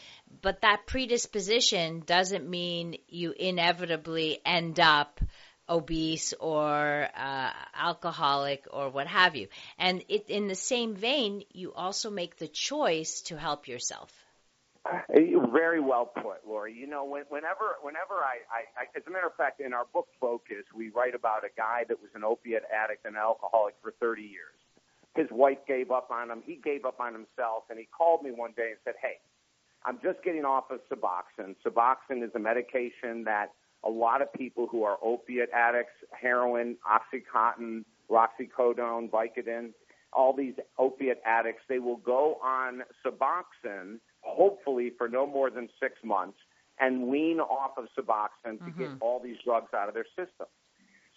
[0.43, 5.21] But that predisposition doesn't mean you inevitably end up
[5.71, 9.49] obese or uh, alcoholic or what have you.
[9.79, 14.13] And it, in the same vein, you also make the choice to help yourself.
[15.53, 16.75] Very well put, Lori.
[16.75, 19.85] You know, when, whenever, whenever I, I, I, as a matter of fact, in our
[19.93, 23.93] book Focus, we write about a guy that was an opiate addict and alcoholic for
[24.01, 24.57] 30 years.
[25.15, 26.43] His wife gave up on him.
[26.45, 29.19] He gave up on himself, and he called me one day and said, "Hey,
[29.85, 31.57] I'm just getting off of Suboxone.
[31.65, 33.53] Suboxone is a medication that
[33.85, 39.71] a lot of people who are opiate addicts, heroin, OxyContin, Roxicodone, Vicodin,
[40.13, 45.95] all these opiate addicts, they will go on Suboxone, hopefully for no more than six
[46.05, 46.39] months,
[46.81, 48.97] and wean off of Suboxone to get mm-hmm.
[49.01, 50.47] all these drugs out of their system.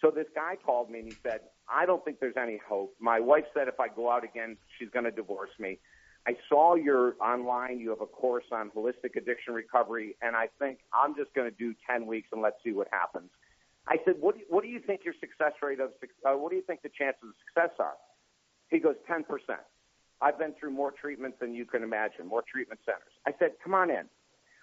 [0.00, 2.94] So this guy called me and he said, I don't think there's any hope.
[3.00, 5.78] My wife said if I go out again, she's going to divorce me.
[6.26, 10.78] I saw your online, you have a course on holistic addiction recovery, and I think
[10.92, 13.30] I'm just going to do 10 weeks and let's see what happens.
[13.86, 15.90] I said, what do you, what do you think your success rate of,
[16.24, 17.96] uh, what do you think the chances of success are?
[18.70, 19.24] He goes, 10%.
[20.22, 23.12] I've been through more treatments than you can imagine, more treatment centers.
[23.26, 24.04] I said, come on in.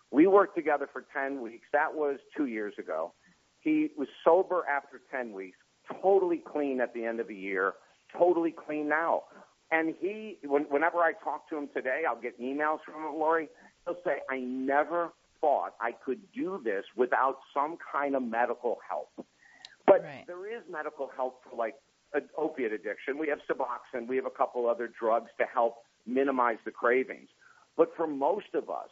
[0.10, 1.68] We worked together for 10 weeks.
[1.72, 3.14] That was two years ago.
[3.60, 5.58] He was sober after 10 weeks,
[6.02, 7.74] totally clean at the end of the year,
[8.18, 9.24] totally clean now.
[9.72, 13.48] And he, when, whenever I talk to him today, I'll get emails from him, Lori.
[13.86, 19.10] He'll say, I never thought I could do this without some kind of medical help.
[19.88, 20.24] But Right.
[20.28, 21.76] there is medical help for like
[22.14, 23.18] an opiate addiction.
[23.18, 24.08] We have Suboxone.
[24.08, 27.30] We have a couple other drugs to help minimize the cravings.
[27.78, 28.90] But for most of us,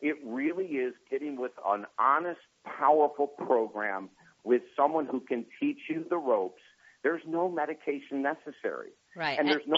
[0.00, 4.08] it really is getting with an honest, powerful program
[4.44, 6.62] with someone who can teach you the ropes.
[7.04, 9.38] There's no medication necessary, Right.
[9.38, 9.76] and And- there's no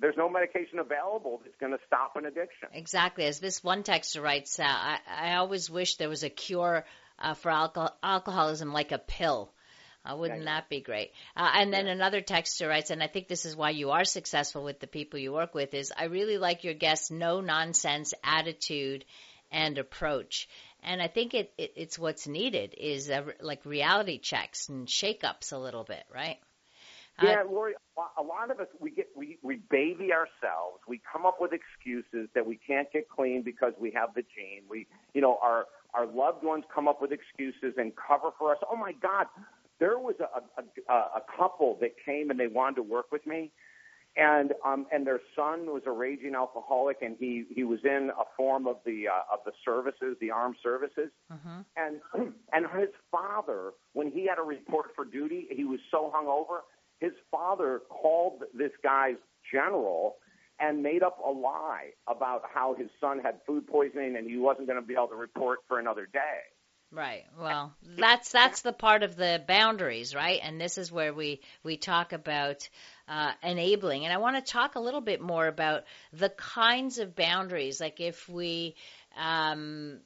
[0.00, 2.68] there's no medication available that's going to stop an addiction.
[2.72, 3.24] Exactly.
[3.26, 6.84] As this one texter writes, uh, I, I always wish there was a cure
[7.18, 9.52] uh, for alcohol, alcoholism like a pill.
[10.02, 11.12] Uh, wouldn't that be great?
[11.36, 14.64] Uh, and then another texter writes, and I think this is why you are successful
[14.64, 19.04] with the people you work with, is I really like your guest's no nonsense attitude
[19.50, 20.48] and approach.
[20.82, 25.52] And I think it, it it's what's needed is uh, like reality checks and shake-ups
[25.52, 26.38] a little bit, right?
[27.22, 27.74] Yeah, Lori,
[28.18, 30.80] a lot- of us we get we we baby ourselves.
[30.88, 34.62] We come up with excuses that we can't get clean because we have the gene.
[34.68, 38.58] We, you know, our our loved ones come up with excuses and cover for us.
[38.70, 39.26] Oh my God,
[39.78, 43.50] there was a a, a, couple that came and they wanted to work with me,
[44.16, 48.24] and um and their son was a raging alcoholic and he he was in a
[48.36, 51.10] form of the uh, of the services, the armed services.
[51.76, 52.00] And
[52.52, 56.60] and his father, when he had a report for duty, he was so hungover.
[57.00, 59.16] His father called this guy's
[59.52, 60.16] general
[60.58, 64.66] and made up a lie about how his son had food poisoning and he wasn't
[64.66, 66.40] going to be able to report for another day.
[66.92, 67.24] Right.
[67.38, 70.40] Well, that's that's the part of the boundaries, right?
[70.42, 72.68] And this is where we we talk about
[73.06, 74.04] uh, enabling.
[74.04, 77.80] And I want to talk a little bit more about the kinds of boundaries.
[77.80, 78.74] Like if we
[79.16, 80.00] um,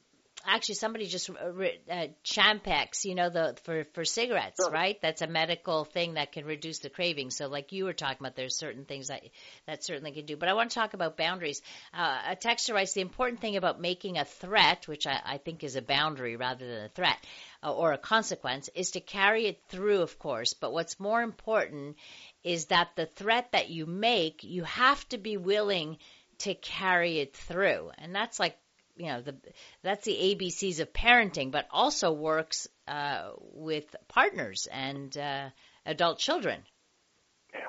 [0.47, 4.71] actually somebody just uh, uh, Champix, you know, the for for cigarettes, Sure.
[4.71, 4.99] right?
[5.01, 7.31] That's a medical thing that can reduce the craving.
[7.31, 9.23] So, like you were talking about, there's certain things that
[9.67, 10.37] that certainly can do.
[10.37, 11.61] But I want to talk about boundaries.
[11.93, 15.63] Uh, a texter writes the important thing about making a threat, which I, I think
[15.63, 17.17] is a boundary rather than a threat
[17.63, 20.53] uh, or a consequence, is to carry it through, of course.
[20.53, 21.97] But what's more important
[22.43, 25.97] is that the threat that you make, you have to be willing
[26.39, 28.57] to carry it through, and that's like
[28.95, 29.35] you know the
[29.83, 35.49] that's the ABCs of parenting, but also works uh, with partners and uh,
[35.85, 36.61] adult children.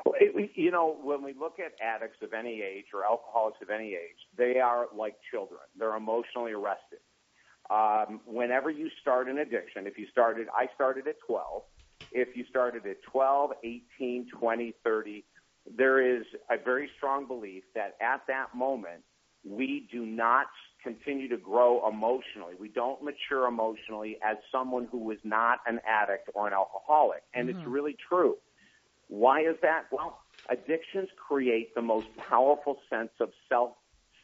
[0.05, 0.15] Well,
[0.55, 4.19] You know, when we look at addicts of any age or alcoholics of any age,
[4.37, 5.61] they are like children.
[5.79, 7.01] They're emotionally arrested.
[7.69, 11.63] Um, whenever you start an addiction, if you started, I started at 12.
[12.13, 15.25] If you started at 12, 18, 20, 30,
[15.77, 19.03] there is a very strong belief that at that moment,
[19.45, 20.47] we do not
[20.87, 22.55] continue to grow emotionally.
[22.59, 27.23] We don't mature emotionally as someone who is not an addict or an alcoholic.
[27.35, 27.59] And mm-hmm.
[27.59, 28.37] it's really true.
[29.09, 29.85] Why is that?
[29.91, 33.73] Well, addictions create the most powerful sense of self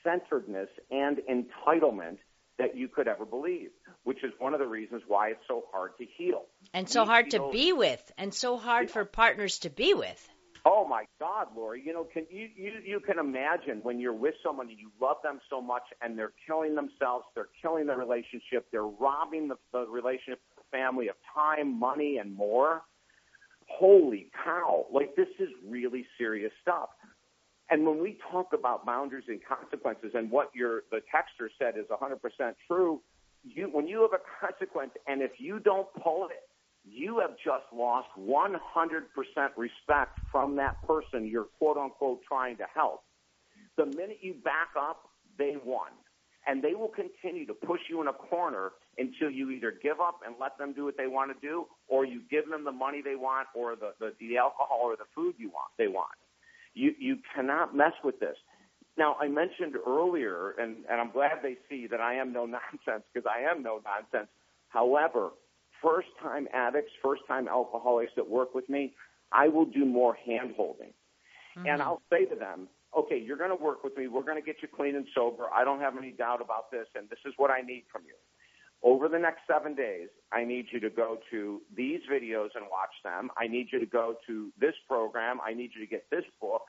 [0.05, 2.19] centeredness and entitlement
[2.59, 3.71] that you could ever believe,
[4.05, 6.45] which is one of the reasons why it's so hard to heal.
[6.73, 10.29] And so hard to be with, and so hard for partners to be with.
[10.65, 11.83] Oh my God, Lori!
[11.85, 15.17] You know, can you you you can imagine when you're with someone and you love
[15.25, 19.87] them so much, and they're killing themselves, they're killing the relationship, they're robbing the, the
[19.87, 22.83] relationship, the family of time, money, and more.
[23.69, 24.87] Holy cow!
[24.93, 26.91] Like this is really serious stuff.
[27.69, 31.87] And when we talk about boundaries and consequences, and what your the texter said is
[31.87, 33.01] 100% true,
[33.43, 36.49] you when you have a consequence, and if you don't pull it
[36.85, 38.59] you have just lost 100%
[39.57, 43.03] respect from that person you're quote unquote trying to help.
[43.77, 45.91] The minute you back up, they won.
[46.47, 50.21] And they will continue to push you in a corner until you either give up
[50.27, 53.01] and let them do what they want to do, or you give them the money
[53.01, 56.11] they want, or the, the, the alcohol or the food you want they want.
[56.75, 58.37] You you cannot mess with this.
[58.99, 63.05] Now I mentioned earlier, and, and I'm glad they see that I am no nonsense
[63.15, 64.29] because I am no nonsense.
[64.69, 65.31] However,
[65.83, 68.95] first time addicts, first time alcoholics that work with me,
[69.33, 70.93] I will do more hand holding.
[71.57, 71.67] Mm-hmm.
[71.67, 74.07] And I'll say to them, okay, you're going to work with me.
[74.07, 75.45] We're going to get you clean and sober.
[75.55, 78.15] I don't have any doubt about this, and this is what I need from you.
[78.83, 82.95] Over the next seven days, I need you to go to these videos and watch
[83.05, 83.31] them.
[83.39, 85.39] I need you to go to this program.
[85.45, 86.63] I need you to get this book,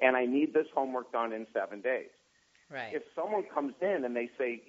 [0.00, 2.08] and I need this homework done in seven days.
[2.70, 2.94] Right.
[2.94, 4.62] If someone comes in and they say,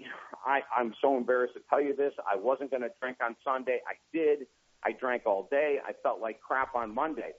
[0.45, 3.79] I, I'm so embarrassed to tell you this, I wasn't going to drink on Sunday,
[3.87, 4.47] I did,
[4.83, 7.33] I drank all day, I felt like crap on Monday.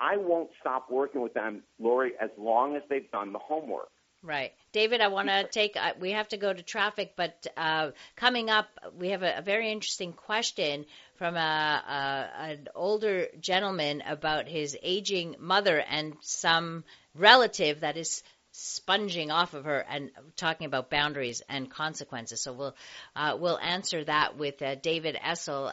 [0.00, 3.90] I won't stop working with them, Lori, as long as they've done the homework.
[4.24, 4.52] Right.
[4.72, 8.50] David, I want to take, uh, we have to go to traffic, but uh, coming
[8.50, 10.86] up, we have a, a, very interesting question
[11.16, 16.84] from a, a, an older gentleman about his aging mother and some
[17.16, 22.40] relative that is sponging off of her and talking about boundaries and consequences.
[22.42, 22.76] So we'll
[23.16, 25.72] uh, we'll answer that with uh, David Essel.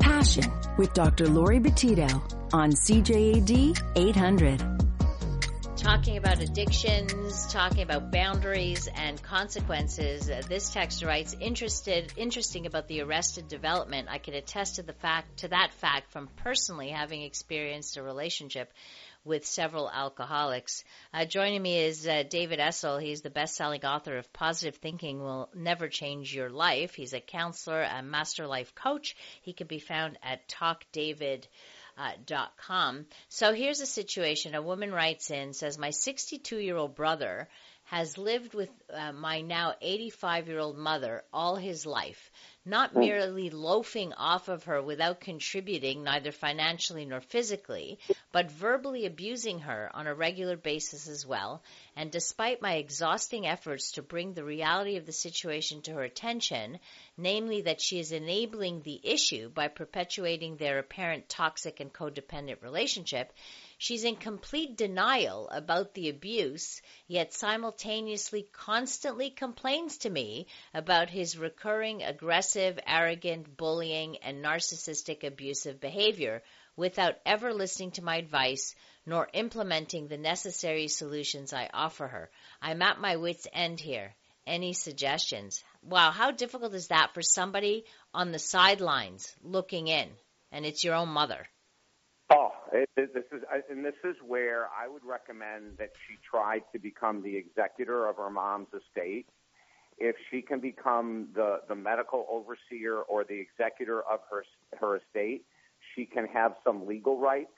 [0.00, 1.28] Passion with Dr.
[1.28, 2.10] Lori Betito
[2.52, 4.81] on CJAD 800
[5.82, 10.30] talking about addictions, talking about boundaries and consequences.
[10.30, 14.06] Uh, this text writes, interested, interesting about the arrested development.
[14.08, 18.72] I can attest to the fact, to that fact from personally having experienced a relationship
[19.24, 20.84] with several alcoholics.
[21.12, 23.02] Uh, joining me is uh, David Essel.
[23.02, 26.94] He's the best-selling author of Positive Thinking Will Never Change Your Life.
[26.94, 29.16] He's a counselor, a master life coach.
[29.42, 31.48] He can be found at Talk David
[31.98, 33.06] uh, dot com.
[33.28, 34.54] So here's a situation.
[34.54, 37.48] A woman writes in, says, My 62 year old brother
[37.84, 42.30] has lived with uh, my now 85 year old mother all his life
[42.64, 47.98] not merely loafing off of her without contributing neither financially nor physically,
[48.30, 51.62] but verbally abusing her on a regular basis as well.
[51.94, 56.80] And despite my exhausting efforts to bring the reality of the situation to her attention,
[57.16, 63.32] namely that she is enabling the issue by perpetuating their apparent toxic and codependent relationship,
[63.82, 71.36] She's in complete denial about the abuse, yet simultaneously constantly complains to me about his
[71.36, 76.44] recurring aggressive, arrogant, bullying, and narcissistic abusive behavior
[76.76, 82.30] without ever listening to my advice nor implementing the necessary solutions I offer her.
[82.60, 84.14] I'm at my wits' end here.
[84.46, 85.62] Any suggestions?
[85.82, 90.08] Wow, how difficult is that for somebody on the sidelines looking in?
[90.50, 91.46] And it's your own mother.
[92.30, 96.60] Oh, it, it, this is, and this is where I would recommend that she try
[96.72, 99.26] to become the executor of her mom's estate.
[99.98, 104.44] If she can become the the medical overseer or the executor of her
[104.80, 105.44] her estate,
[105.94, 107.52] she can have some legal rights.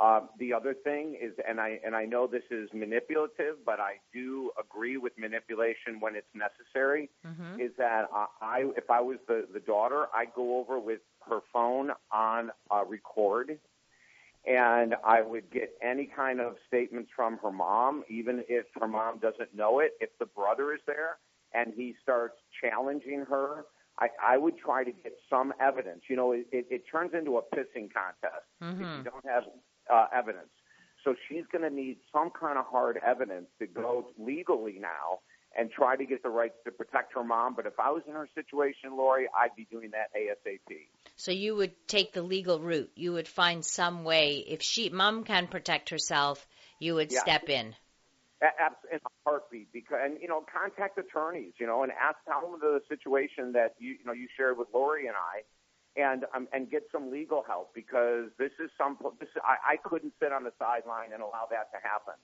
[0.00, 4.00] Uh, the other thing is, and I and I know this is manipulative, but I
[4.12, 7.10] do agree with manipulation when it's necessary.
[7.26, 7.60] Mm-hmm.
[7.60, 8.08] Is that
[8.40, 12.84] I, if I was the the daughter, I'd go over with her phone on uh,
[12.84, 13.58] record
[14.44, 19.18] and I would get any kind of statements from her mom, even if her mom
[19.18, 19.92] doesn't know it.
[20.00, 21.18] If the brother is there
[21.54, 23.66] and he starts challenging her,
[23.98, 26.02] I, I would try to get some evidence.
[26.08, 28.80] You know, it, it, it turns into a pissing contest Mm-hmm.
[28.80, 29.44] if you don't have
[29.92, 30.48] uh, evidence.
[31.04, 35.18] So she's going to need some kind of hard evidence to go legally now
[35.58, 37.54] and try to get the rights to protect her mom.
[37.54, 40.86] But if I was in her situation, Lori, I'd be doing that ASAP.
[41.16, 42.92] So you would take the legal route.
[42.94, 46.46] You would find some way if she mom can protect herself,
[46.78, 47.20] you would Yeah.
[47.20, 47.74] step in.
[48.42, 52.58] In a heartbeat because and you know contact attorneys you know and ask tell them
[52.60, 55.42] the situation that you you know you shared with Lori and I
[56.00, 60.14] and um, and get some legal help because this is some this I, I couldn't
[60.20, 62.14] sit on the sideline and allow that to happen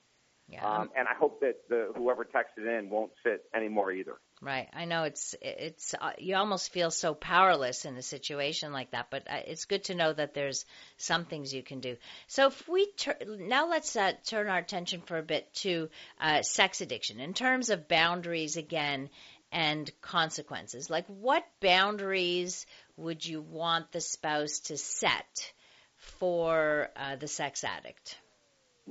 [0.49, 0.67] Yeah.
[0.67, 4.69] um, and I hope that the whoever texted in won't sit anymore either Right.
[4.71, 9.07] I know it's it's uh, you almost feel so powerless in a situation like that,
[9.09, 10.65] but uh, it's good to know that there's
[10.95, 11.97] some things you can do.
[12.27, 15.89] So if we tur- now let's uh, turn our attention for a bit to
[16.21, 19.09] uh, sex addiction in terms of boundaries again
[19.51, 20.89] and consequences.
[20.89, 22.65] Like what boundaries
[22.95, 25.51] would you want the spouse to set
[25.97, 28.17] for uh, the sex addict?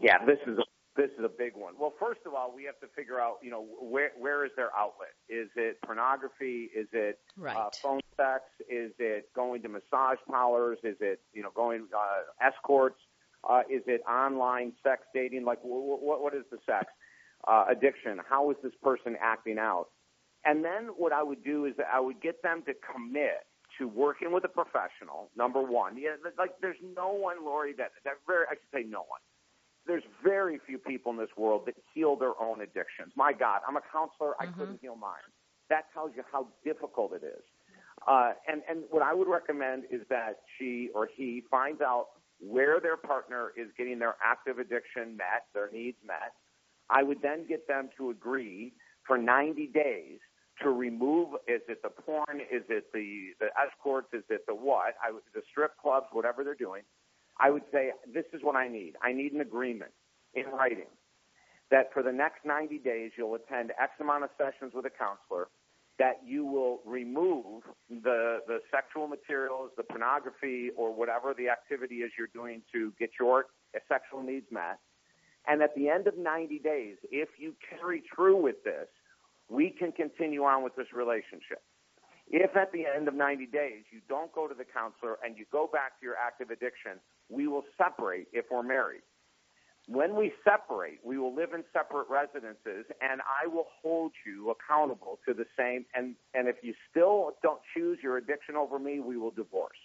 [0.00, 0.58] yeah this is
[0.98, 1.74] this is a big one.
[1.78, 4.74] Well, first of all, we have to figure out, you know, where where is their
[4.76, 5.14] outlet?
[5.28, 6.68] Is it pornography?
[6.76, 7.56] Is it Right.
[7.56, 8.42] uh, phone sex?
[8.68, 10.78] Is it going to massage parlors?
[10.82, 13.00] Is it, you know, going uh, escorts?
[13.48, 15.44] Uh, is it online sex dating?
[15.44, 16.86] Like, wh- wh- what is the sex
[17.46, 18.18] uh, addiction?
[18.28, 19.86] How is this person acting out?
[20.44, 23.46] And then what I would do is that I would get them to commit
[23.78, 25.30] to working with a professional.
[25.36, 29.04] Number one, yeah, like there's no one, Lori, that that very I should say no
[29.06, 29.20] one
[29.88, 33.12] there's very few people in this world that heal their own addictions.
[33.16, 34.34] My God, I'm a counselor.
[34.38, 35.24] I couldn't heal mine.
[35.70, 37.42] That tells you how difficult it is.
[38.06, 42.08] Uh, and, and what I would recommend is that she or he finds out
[42.38, 46.34] where their partner is getting their active addiction met, their needs met.
[46.90, 48.72] I would then get them to agree
[49.06, 50.20] for 90 days
[50.62, 54.94] to remove, is it the porn, is it the, the escorts, is it the what,
[55.02, 56.82] I, the strip clubs, whatever they're doing.
[57.40, 58.94] I would say, this is what I need.
[59.02, 59.92] I need an agreement
[60.34, 60.90] in writing
[61.70, 65.48] that for the next 90 days you'll attend X amount of sessions with a counselor,
[65.98, 72.12] that you will remove the, the sexual materials, the pornography, or whatever the activity is
[72.16, 73.46] you're doing to get your
[73.88, 74.78] sexual needs met.
[75.46, 78.86] And at the end of 90 days, if you carry through with this,
[79.48, 81.62] we can continue on with this relationship.
[82.30, 85.46] If at the end of 90 days you don't go to the counselor and you
[85.50, 89.02] go back to your active addiction, we will separate if we're married.
[89.86, 95.18] When we separate, we will live in separate residences and I will hold you accountable
[95.26, 95.86] to the same.
[95.94, 99.78] And, and if you still don't choose your addiction over me, we will divorce.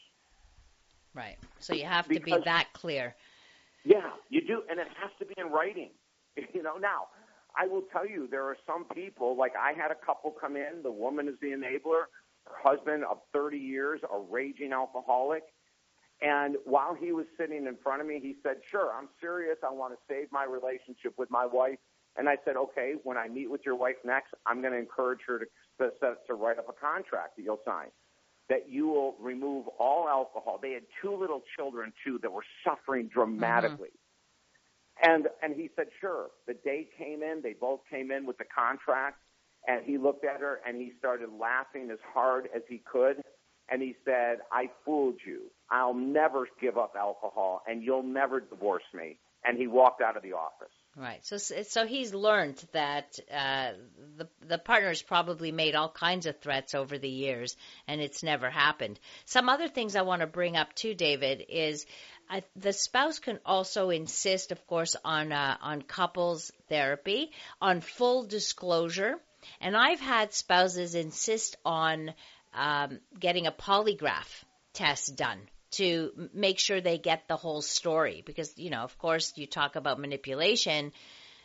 [1.13, 1.37] Right.
[1.59, 3.15] So you have to be that clear.
[3.85, 5.89] Yeah, you do, and it has to be in writing.
[6.51, 7.09] You know, now
[7.55, 9.37] I will tell you there are some people.
[9.37, 10.81] Like I had a couple come in.
[10.81, 12.05] The woman is the enabler.
[12.45, 15.43] Her husband of 30 years, a raging alcoholic.
[16.21, 19.57] And while he was sitting in front of me, he said, "Sure, I'm serious.
[19.63, 21.79] I want to save my relationship with my wife."
[22.15, 25.21] And I said, "Okay, when I meet with your wife next, I'm going to encourage
[25.27, 25.45] her to
[25.79, 27.87] to, to write up a contract that you'll sign."
[28.49, 30.59] that you will remove all alcohol.
[30.61, 33.89] They had two little children too that were suffering dramatically.
[33.89, 35.11] Mm-hmm.
[35.11, 38.45] And and he said, "Sure." The day came in, they both came in with the
[38.45, 39.17] contract,
[39.67, 43.21] and he looked at her and he started laughing as hard as he could,
[43.69, 45.51] and he said, "I fooled you.
[45.73, 50.23] I'll never give up alcohol, and you'll never divorce me." And he walked out of
[50.23, 50.71] the office.
[50.95, 51.25] Right.
[51.25, 53.71] So so he's learned that uh,
[54.15, 57.57] the the partner's probably made all kinds of threats over the years,
[57.87, 58.99] and it's never happened.
[59.25, 61.87] Some other things I want to bring up too, David, is
[62.29, 68.25] uh, the spouse can also insist, of course, on uh, on couples therapy, on full
[68.25, 69.15] disclosure,
[69.59, 72.13] and I've had spouses insist on
[72.53, 75.39] um, getting a polygraph test done
[75.73, 79.75] to make sure they get the whole story because you know of course you talk
[79.75, 80.91] about manipulation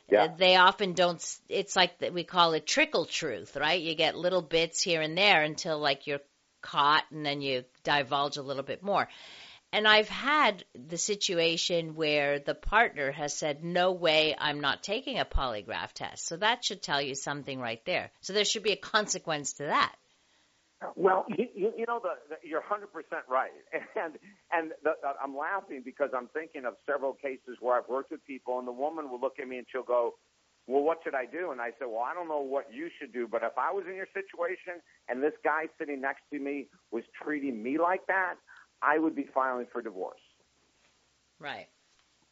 [0.09, 0.25] Yeah.
[0.25, 4.17] uh, they often don't it's like that we call it trickle truth right you get
[4.17, 6.21] little bits here and there until like you're
[6.61, 9.09] caught and then you divulge a little bit more
[9.73, 15.19] and I've had the situation where the partner has said, no way, I'm not taking
[15.19, 16.27] a polygraph test.
[16.27, 18.11] So that should tell you something right there.
[18.23, 19.95] So there should be a consequence to that.
[20.95, 22.87] Well, you, you, you know, the, the, you're 100%
[23.29, 23.51] right.
[23.97, 24.15] And,
[24.53, 28.25] and the, uh, I'm laughing because I'm thinking of several cases where I've worked with
[28.25, 30.15] people, and the woman will look at me and she'll go,
[30.69, 31.51] Well, what should I do?
[31.51, 33.85] And I said, Well, I don't know what you should do, but if I was
[33.89, 38.35] in your situation and this guy sitting next to me was treating me like that,
[38.81, 40.21] I would be filing for divorce.
[41.41, 41.67] Right.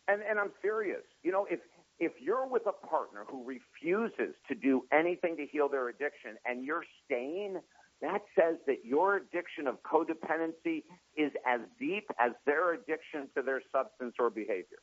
[0.09, 1.03] And and I'm serious.
[1.25, 1.61] You know, if
[1.99, 6.65] if you're with a partner who refuses to do anything to heal their addiction and
[6.65, 7.59] you're staying,
[8.03, 10.85] that says that your addiction of codependency
[11.17, 14.79] is as deep as their addiction to their substance or behavior.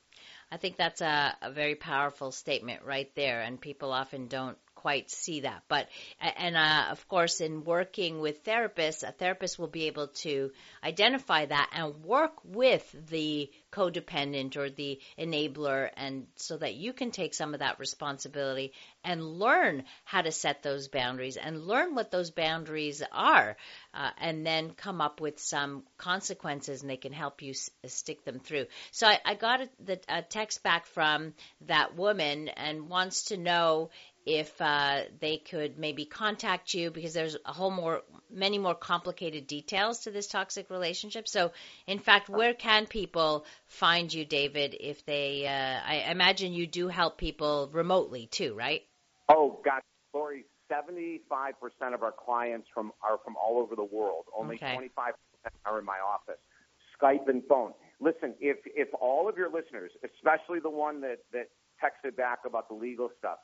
[0.51, 5.09] I think that's a, a very powerful statement right there, and people often don't quite
[5.09, 5.63] see that.
[5.69, 5.87] But
[6.19, 10.51] and uh, of course, in working with therapists, a therapist will be able to
[10.83, 17.11] identify that and work with the codependent or the enabler, and so that you can
[17.11, 18.73] take some of that responsibility
[19.05, 23.55] and learn how to set those boundaries and learn what those boundaries are,
[23.93, 28.25] uh, and then come up with some consequences, and they can help you s- stick
[28.25, 28.65] them through.
[28.91, 31.33] So I, I got a, the, a text back from
[31.67, 33.89] that woman and wants to know
[34.25, 38.01] if uh, they could maybe contact you because there's a whole more
[38.31, 41.27] many more complicated details to this toxic relationship.
[41.27, 41.51] So
[41.87, 46.87] in fact where can people find you david if they uh, i imagine you do
[46.87, 48.83] help people remotely too right?
[49.29, 49.81] Oh god
[50.13, 51.19] lori 75%
[51.93, 54.25] of our clients from are from all over the world.
[54.35, 54.75] Only Okay.
[54.75, 55.13] 25%
[55.65, 56.39] are in my office.
[56.99, 57.73] Skype and phone.
[57.99, 61.49] Listen if if all of your listeners especially the one that that
[61.83, 63.39] texted back about the legal stuff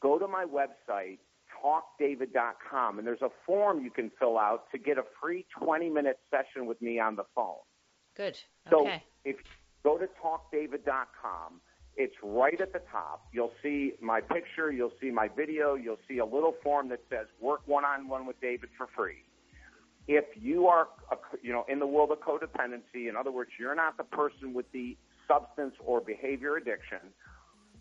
[0.00, 1.18] go to my website,
[1.62, 6.18] talkdavid.com, and there's a form you can fill out to get a free 20 minute
[6.30, 7.56] session with me on the phone.
[8.16, 8.38] good
[8.70, 9.42] So okay if you
[9.82, 11.60] go to talkdavid.com,
[11.96, 13.26] it's right at the top.
[13.32, 17.26] You'll see my picture, you'll see my video, you'll see a little form that says
[17.40, 19.24] work one on one with David for free.
[20.06, 23.74] If you are, a, you know, in the world of codependency, in other words, you're
[23.74, 26.98] not the person with the substance or behavior addiction,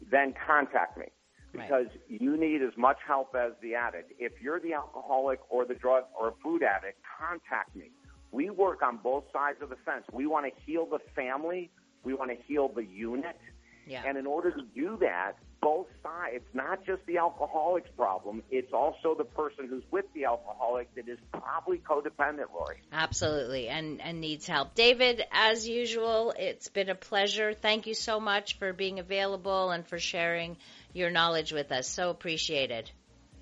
[0.10, 1.08] then contact me
[1.54, 1.68] Right.
[1.70, 4.14] because you need as much help as the addict.
[4.20, 7.92] If you're the alcoholic or the drug or a food addict, contact me.
[8.32, 10.06] We work on both sides of the fence.
[10.12, 11.70] We want to heal the family.
[12.04, 13.38] We want to heal the unit.
[13.86, 15.34] yeah And in order to do that,
[15.64, 20.26] both sides, it's not just the alcoholic's problem, it's also the person who's with the
[20.26, 22.82] alcoholic that is probably codependent, Lori.
[22.92, 24.76] Absolutely, and and needs help.
[24.76, 27.54] David, as usual, it's been a pleasure.
[27.54, 30.58] Thank you so much for being available and for sharing
[30.94, 31.88] your knowledge with us.
[31.88, 32.90] So appreciated.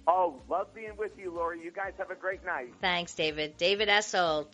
[0.07, 1.61] Oh, love being with you, Lori.
[1.63, 2.73] You guys have a great night.
[2.81, 3.57] Thanks, David.
[3.57, 4.51] David Essel,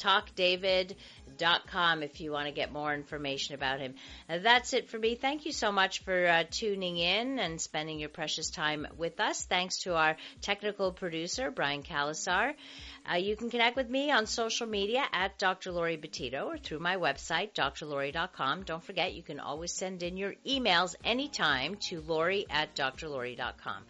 [1.37, 3.95] talkdavid.com if you want to get more information about him.
[4.29, 5.15] Uh, that's it for me.
[5.15, 9.45] Thank you so much for uh, tuning in and spending your precious time with us.
[9.45, 12.53] Thanks to our technical producer, Brian Calasar.
[13.09, 15.71] Uh, you can connect with me on social media at Dr.
[15.71, 18.63] Lori Betito or through my website, drlori.com.
[18.63, 23.83] Don't forget, you can always send in your emails anytime to lori at drlori.com.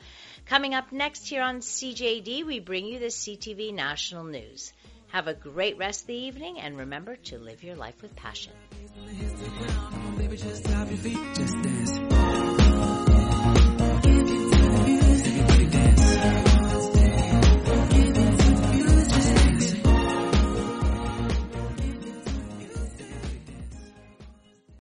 [0.46, 4.72] Coming up next here on CJAD, we bring you the CTV National News.
[5.10, 8.54] Have a great rest of the evening and remember to live your life with passion.